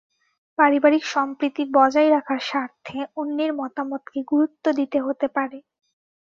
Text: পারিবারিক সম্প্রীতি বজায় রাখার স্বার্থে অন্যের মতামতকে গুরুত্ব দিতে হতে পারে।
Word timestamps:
পারিবারিক 0.57 1.03
সম্প্রীতি 1.07 1.63
বজায় 1.73 2.09
রাখার 2.09 2.41
স্বার্থে 2.41 2.99
অন্যের 3.15 3.51
মতামতকে 3.53 4.19
গুরুত্ব 4.31 4.65
দিতে 4.79 4.97
হতে 5.05 5.27
পারে। 5.35 5.57